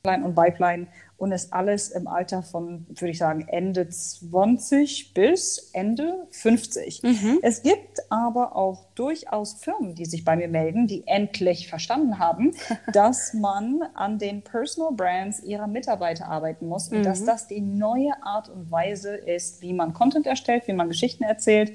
[0.06, 6.26] und Pipeline und ist alles im Alter von, würde ich sagen, Ende 20 bis Ende
[6.32, 7.04] 50.
[7.04, 7.40] Mhm.
[7.42, 12.54] Es gibt aber auch durchaus Firmen, die sich bei mir melden, die endlich verstanden haben,
[12.94, 17.26] dass man an den Personal Brands ihrer Mitarbeiter arbeiten muss und dass mhm.
[17.26, 21.74] das die neue Art und Weise ist, wie man Content erstellt, wie man Geschichten erzählt.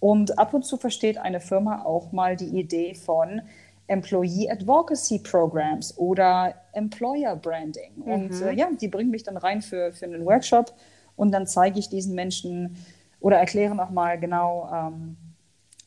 [0.00, 3.42] Und ab und zu versteht eine Firma auch mal die Idee von,
[3.88, 7.92] Employee Advocacy Programs oder Employer Branding.
[7.96, 8.12] Mhm.
[8.12, 10.72] Und äh, ja, die bringen mich dann rein für, für einen Workshop
[11.16, 12.76] und dann zeige ich diesen Menschen
[13.20, 15.16] oder erkläre nochmal genau, ähm,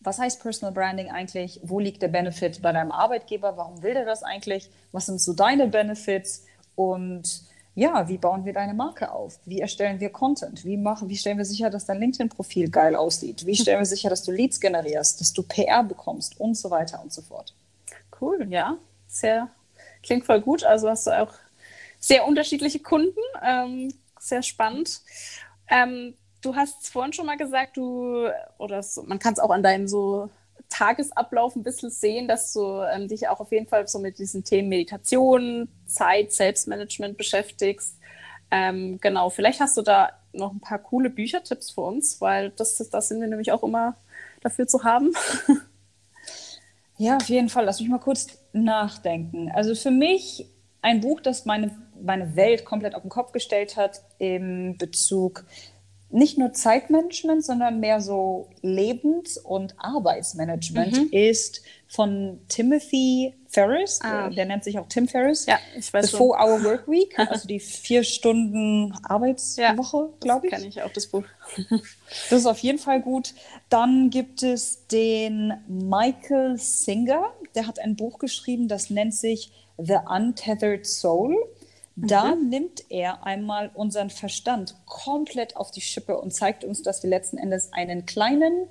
[0.02, 1.60] was heißt Personal Branding eigentlich?
[1.64, 3.58] Wo liegt der Benefit bei deinem Arbeitgeber?
[3.58, 4.70] Warum will der das eigentlich?
[4.92, 6.46] Was sind so deine Benefits?
[6.76, 7.44] Und
[7.76, 9.40] ja, wie bauen wir deine Marke auf?
[9.46, 10.64] Wie erstellen wir Content?
[10.66, 13.46] Wie, machen, wie stellen wir sicher, dass dein LinkedIn-Profil geil aussieht?
[13.46, 17.02] Wie stellen wir sicher, dass du Leads generierst, dass du PR bekommst und so weiter
[17.02, 17.54] und so fort?
[18.20, 18.78] Cool, ja.
[19.08, 19.50] Sehr,
[20.04, 20.64] klingt voll gut.
[20.64, 21.34] Also hast du auch
[22.00, 23.20] sehr unterschiedliche Kunden.
[23.44, 25.02] Ähm, sehr spannend.
[25.70, 29.64] Ähm, du hast vorhin schon mal gesagt, du, oder so, man kann es auch an
[29.64, 30.30] deinem so
[30.70, 34.44] Tagesablauf ein bisschen sehen, dass du ähm, dich auch auf jeden Fall so mit diesen
[34.44, 37.98] Themen Meditation, Zeit, Selbstmanagement beschäftigst.
[38.52, 42.78] Ähm, genau, vielleicht hast du da noch ein paar coole Büchertipps für uns, weil das,
[42.78, 43.96] das sind wir nämlich auch immer
[44.42, 45.14] dafür zu haben.
[47.00, 47.64] Ja, auf jeden Fall.
[47.64, 49.50] Lass mich mal kurz nachdenken.
[49.54, 50.46] Also für mich
[50.82, 55.46] ein Buch, das meine, meine Welt komplett auf den Kopf gestellt hat im Bezug
[56.10, 61.10] nicht nur Zeitmanagement, sondern mehr so Lebens- und Arbeitsmanagement mhm.
[61.12, 64.00] ist von Timothy Ferris.
[64.04, 64.30] Ah.
[64.30, 65.48] Der nennt sich auch Tim Ferris.
[65.48, 70.54] Ja, ich weiß The Four-Hour Work Week, also die vier Stunden Arbeitswoche, ja, glaube ich.
[70.54, 71.24] Kenne ich auch das Buch.
[72.30, 73.34] das ist auf jeden Fall gut.
[73.70, 77.34] Dann gibt es den Michael Singer.
[77.56, 81.36] Der hat ein Buch geschrieben, das nennt sich The Untethered Soul.
[81.96, 82.50] Da mhm.
[82.50, 87.38] nimmt er einmal unseren Verstand komplett auf die Schippe und zeigt uns, dass wir letzten
[87.38, 88.68] Endes einen kleinen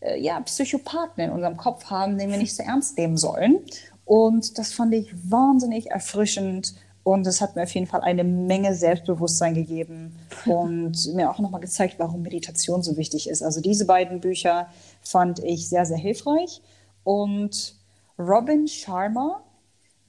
[0.00, 3.60] äh, ja, Psychopathen in unserem Kopf haben, den wir nicht so ernst nehmen sollen.
[4.04, 8.74] Und das fand ich wahnsinnig erfrischend und es hat mir auf jeden Fall eine Menge
[8.74, 13.42] Selbstbewusstsein gegeben und mir auch nochmal gezeigt, warum Meditation so wichtig ist.
[13.42, 14.68] Also diese beiden Bücher
[15.02, 16.62] fand ich sehr, sehr hilfreich.
[17.04, 17.76] Und
[18.18, 19.42] Robin Sharma,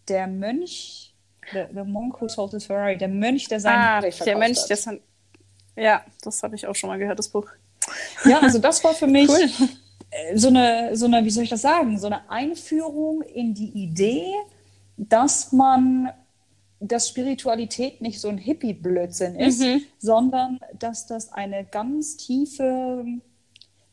[0.08, 1.14] der Mönch
[1.52, 4.70] The, the Monk Who Sold His Ferrari, der Mönch, der sein ah, der Mönch, hat.
[4.70, 5.00] Der sein,
[5.76, 7.48] ja, das habe ich auch schon mal gehört, das Buch.
[8.26, 9.30] Ja, also das war für mich
[9.60, 9.70] cool.
[10.36, 14.34] So, eine, so eine, wie soll ich das sagen, so eine Einführung in die Idee,
[14.98, 16.10] dass man,
[16.80, 19.82] dass Spiritualität nicht so ein Hippie-Blödsinn ist, mhm.
[19.98, 23.06] sondern dass das eine ganz tiefe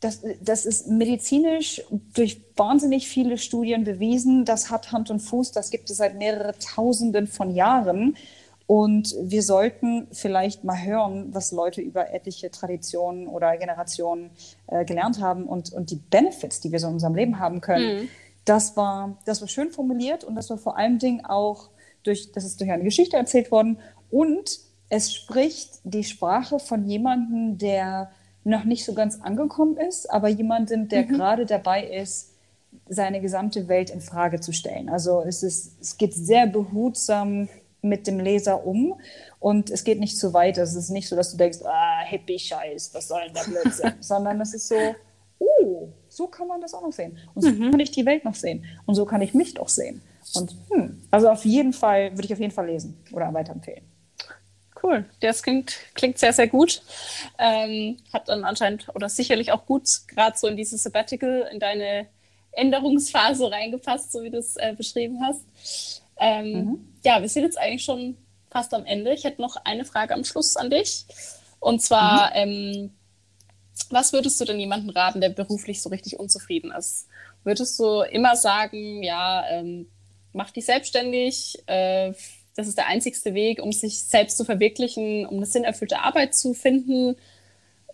[0.03, 1.81] das, das ist medizinisch
[2.13, 4.43] durch wahnsinnig viele Studien bewiesen.
[4.43, 5.51] Das hat Hand und Fuß.
[5.51, 8.17] Das gibt es seit mehreren Tausenden von Jahren.
[8.65, 14.31] Und wir sollten vielleicht mal hören, was Leute über etliche Traditionen oder Generationen
[14.67, 18.03] äh, gelernt haben und, und die Benefits, die wir so in unserem Leben haben können.
[18.03, 18.09] Mhm.
[18.45, 21.69] Das, war, das war schön formuliert und das war vor allem Ding auch
[22.03, 23.79] durch, das ist durch eine Geschichte erzählt worden.
[24.09, 28.11] Und es spricht die Sprache von jemandem, der
[28.43, 31.07] noch nicht so ganz angekommen ist, aber jemandem, der mhm.
[31.09, 32.31] gerade dabei ist,
[32.87, 34.89] seine gesamte Welt in Frage zu stellen.
[34.89, 37.47] Also es, ist, es geht sehr behutsam
[37.83, 38.99] mit dem Leser um
[39.39, 40.57] und es geht nicht zu weit.
[40.57, 43.93] Es ist nicht so, dass du denkst, ah, Hippie-Scheiß, was soll denn der Blödsinn?
[43.99, 44.75] Sondern es ist so,
[45.39, 47.17] oh, so kann man das auch noch sehen.
[47.35, 47.71] Und so mhm.
[47.71, 48.65] kann ich die Welt noch sehen.
[48.85, 50.01] Und so kann ich mich doch sehen.
[50.35, 53.93] Und hm, also auf jeden Fall, würde ich auf jeden Fall lesen oder weiterempfehlen
[54.83, 55.05] cool.
[55.21, 56.81] Das klingt, klingt sehr, sehr gut.
[57.39, 62.07] Ähm, hat dann anscheinend oder sicherlich auch gut gerade so in dieses Sabbatical, in deine
[62.51, 66.02] Änderungsphase reingepasst, so wie du es äh, beschrieben hast.
[66.19, 66.93] Ähm, mhm.
[67.03, 68.17] Ja, wir sind jetzt eigentlich schon
[68.49, 69.13] fast am Ende.
[69.13, 71.05] Ich hätte noch eine Frage am Schluss an dich.
[71.59, 72.35] Und zwar, mhm.
[72.35, 72.91] ähm,
[73.89, 77.07] was würdest du denn jemandem raten, der beruflich so richtig unzufrieden ist?
[77.43, 79.87] Würdest du immer sagen, ja, ähm,
[80.31, 82.13] mach dich selbstständig, äh,
[82.55, 86.53] das ist der einzigste Weg, um sich selbst zu verwirklichen, um eine sinnerfüllte Arbeit zu
[86.53, 87.15] finden?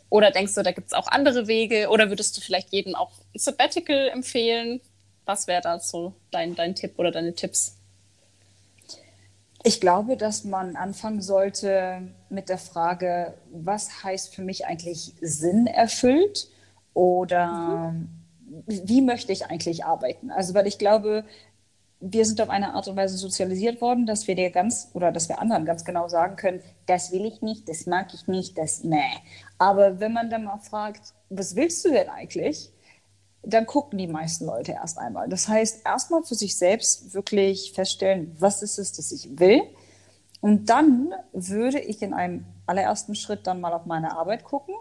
[0.09, 1.89] Oder denkst du, da gibt es auch andere Wege?
[1.89, 4.81] Oder würdest du vielleicht jedem auch ein Sabbatical empfehlen?
[5.25, 7.78] Was wäre da so dein, dein Tipp oder deine Tipps?
[9.63, 15.67] Ich glaube, dass man anfangen sollte mit der Frage, was heißt für mich eigentlich Sinn
[15.67, 16.49] erfüllt
[16.93, 18.09] oder mhm.
[18.67, 20.31] wie möchte ich eigentlich arbeiten?
[20.31, 21.25] Also, weil ich glaube,
[22.01, 25.27] wir sind auf eine Art und Weise sozialisiert worden, dass wir dir ganz oder dass
[25.27, 28.83] wir anderen ganz genau sagen können, das will ich nicht, das mag ich nicht, das
[28.83, 29.03] nee.
[29.57, 32.71] Aber wenn man dann mal fragt, was willst du denn eigentlich?
[33.49, 35.29] Dann gucken die meisten Leute erst einmal.
[35.29, 39.61] Das heißt, erstmal für sich selbst wirklich feststellen, was ist es, das ich will.
[40.41, 44.75] Und dann würde ich in einem allerersten Schritt dann mal auf meine Arbeit gucken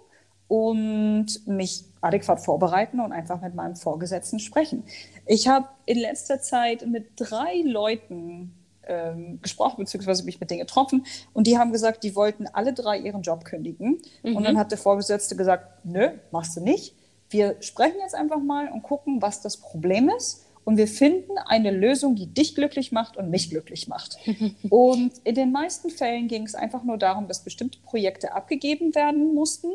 [0.47, 4.85] und mich adäquat vorbereiten und einfach mit meinem Vorgesetzten sprechen.
[5.27, 8.55] Ich habe in letzter Zeit mit drei Leuten
[8.87, 11.05] ähm, gesprochen, beziehungsweise mich mit denen getroffen
[11.35, 13.99] und die haben gesagt, die wollten alle drei ihren Job kündigen.
[14.23, 14.37] Mhm.
[14.37, 16.95] Und dann hat der Vorgesetzte gesagt, nö, machst du nicht.
[17.31, 20.45] Wir sprechen jetzt einfach mal und gucken, was das Problem ist.
[20.65, 24.19] und wir finden eine Lösung, die dich glücklich macht und mich glücklich macht.
[24.69, 29.35] und in den meisten Fällen ging es einfach nur darum, dass bestimmte Projekte abgegeben werden
[29.35, 29.73] mussten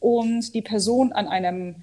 [0.00, 1.76] und die Person an einem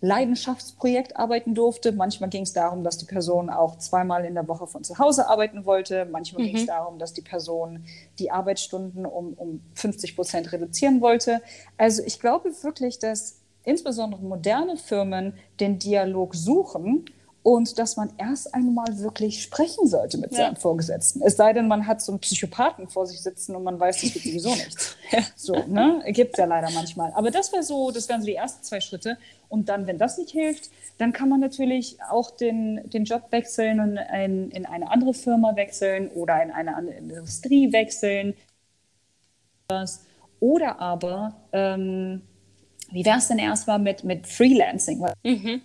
[0.00, 1.92] Leidenschaftsprojekt arbeiten durfte.
[1.92, 5.28] Manchmal ging es darum, dass die Person auch zweimal in der Woche von zu Hause
[5.28, 6.06] arbeiten wollte.
[6.06, 6.46] Manchmal mhm.
[6.46, 7.84] ging es darum, dass die Person
[8.18, 11.42] die Arbeitsstunden um, um 50 Prozent reduzieren wollte.
[11.76, 17.04] Also ich glaube wirklich, dass insbesondere moderne Firmen den Dialog suchen
[17.42, 20.38] und dass man erst einmal wirklich sprechen sollte mit ja.
[20.38, 21.22] seinem Vorgesetzten.
[21.22, 24.14] Es sei denn, man hat so einen Psychopathen vor sich sitzen und man weiß, das
[24.14, 24.96] wird sowieso nichts.
[25.36, 26.02] So, ne?
[26.08, 27.12] Gibt es ja leider manchmal.
[27.12, 29.16] Aber das wäre so, das wären so die ersten zwei Schritte.
[29.48, 33.78] Und dann, wenn das nicht hilft, dann kann man natürlich auch den, den Job wechseln
[33.78, 38.34] und in, in eine andere Firma wechseln oder in eine andere Industrie wechseln.
[40.40, 42.22] Oder aber, ähm,
[42.90, 45.04] wie wäre es denn erstmal mit, mit Freelancing?
[45.24, 45.62] Mhm.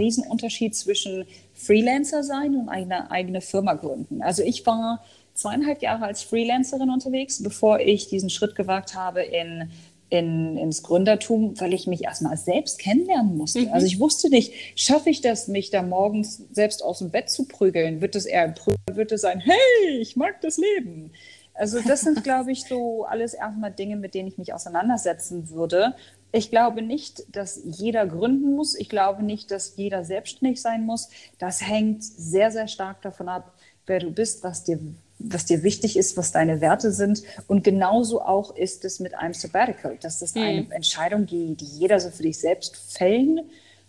[0.00, 4.22] Riesenunterschied zwischen Freelancer sein und eine eigene Firma gründen.
[4.22, 9.70] Also ich war zweieinhalb Jahre als Freelancerin unterwegs, bevor ich diesen Schritt gewagt habe in,
[10.08, 13.60] in, ins Gründertum, weil ich mich erstmal selbst kennenlernen musste.
[13.60, 13.72] Mhm.
[13.72, 17.46] Also ich wusste nicht, schaffe ich das, mich da morgens selbst aus dem Bett zu
[17.46, 18.00] prügeln?
[18.00, 21.12] Wird es eher ein Prügel, wird es sein, hey, ich mag das Leben?
[21.54, 25.94] Also das sind, glaube ich, so alles erstmal Dinge, mit denen ich mich auseinandersetzen würde.
[26.32, 28.74] Ich glaube nicht, dass jeder gründen muss.
[28.74, 31.08] Ich glaube nicht, dass jeder selbstständig sein muss.
[31.38, 33.52] Das hängt sehr, sehr stark davon ab,
[33.86, 34.78] wer du bist, was dir,
[35.18, 37.22] was dir wichtig ist, was deine Werte sind.
[37.48, 40.42] Und genauso auch ist es mit einem Sabbatical, dass das mhm.
[40.42, 43.40] eine Entscheidung, die, die jeder so für dich selbst fällen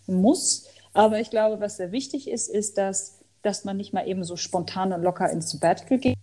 [0.06, 0.66] muss.
[0.92, 4.36] Aber ich glaube, was sehr wichtig ist, ist, dass, dass man nicht mal eben so
[4.36, 6.18] spontan und locker ins Sabbatical geht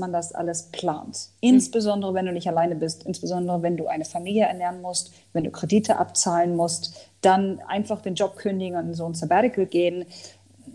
[0.00, 1.28] man das alles plant.
[1.40, 5.50] Insbesondere, wenn du nicht alleine bist, insbesondere, wenn du eine Familie ernähren musst, wenn du
[5.50, 10.06] Kredite abzahlen musst, dann einfach den Job kündigen und in so ein Sabbatical gehen,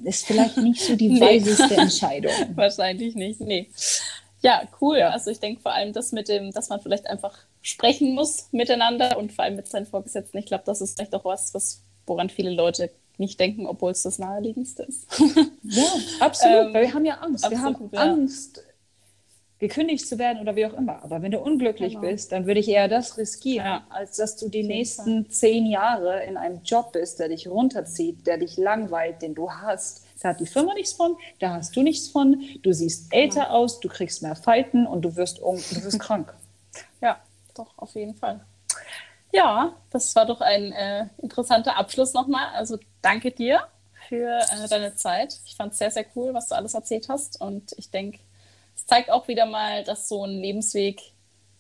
[0.03, 1.21] ist vielleicht nicht so die nee.
[1.21, 2.31] weiseste Entscheidung.
[2.55, 3.69] Wahrscheinlich nicht, nee.
[4.41, 5.01] Ja, cool.
[5.01, 9.17] Also ich denke vor allem das mit dem, dass man vielleicht einfach sprechen muss miteinander
[9.17, 10.38] und vor allem mit seinen Vorgesetzten.
[10.38, 14.03] Ich glaube, das ist vielleicht auch was, was woran viele Leute nicht denken, obwohl es
[14.03, 15.07] das naheliegendste ist.
[15.63, 15.83] ja,
[16.19, 16.67] absolut.
[16.67, 17.45] Ähm, wir haben ja Angst.
[17.45, 18.13] Absolut, wir haben ja.
[18.13, 18.63] Angst,
[19.59, 21.03] gekündigt zu werden oder wie auch immer.
[21.03, 22.07] Aber wenn du unglücklich genau.
[22.07, 23.87] bist, dann würde ich eher das riskieren, ja.
[23.89, 28.37] als dass du die nächsten zehn Jahre in einem Job bist, der dich runterzieht, der
[28.37, 30.05] dich langweilt, den du hast.
[30.21, 33.49] Da hat die Firma nichts von, da hast du nichts von, du siehst älter ja.
[33.51, 36.33] aus, du kriegst mehr Falten und du wirst, um, du wirst krank.
[36.99, 37.21] Ja,
[37.53, 38.41] doch, auf jeden Fall.
[39.31, 42.47] Ja, das war doch ein äh, interessanter Abschluss nochmal.
[42.53, 43.61] Also danke dir
[44.07, 45.39] für äh, deine Zeit.
[45.45, 47.39] Ich fand es sehr, sehr cool, was du alles erzählt hast.
[47.41, 48.19] Und ich denke,
[48.75, 51.01] es zeigt auch wieder mal, dass so ein Lebensweg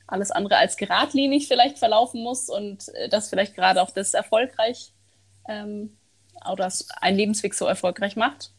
[0.07, 4.91] alles andere als geradlinig vielleicht verlaufen muss und äh, dass vielleicht gerade auch das erfolgreich
[5.47, 5.97] ähm,
[6.51, 8.51] oder ein Lebensweg so erfolgreich macht.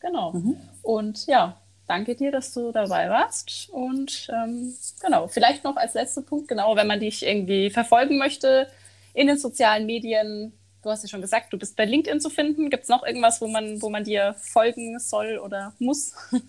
[0.00, 0.32] Genau.
[0.32, 0.56] Mhm.
[0.82, 3.68] Und ja, danke dir, dass du dabei warst.
[3.70, 8.68] Und ähm, genau, vielleicht noch als letzter Punkt, genau, wenn man dich irgendwie verfolgen möchte
[9.14, 12.70] in den sozialen Medien, du hast ja schon gesagt, du bist bei LinkedIn zu finden.
[12.70, 16.14] Gibt es noch irgendwas, wo man, wo man dir folgen soll oder muss?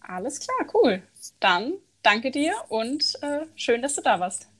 [0.01, 1.01] Alles klar, cool.
[1.39, 4.52] Dann danke dir und äh, schön, dass du da warst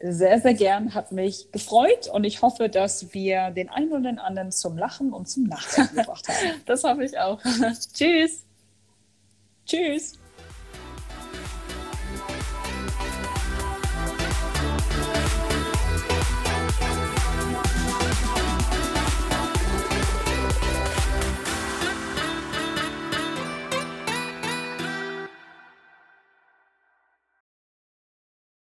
[0.00, 4.18] sehr, sehr gern, hat mich gefreut und ich hoffe, dass wir den einen oder den
[4.18, 6.36] anderen zum Lachen und zum Nachdenken gebracht haben.
[6.66, 7.40] Das hoffe ich auch.
[7.94, 8.44] Tschüss.
[9.66, 10.18] Tschüss.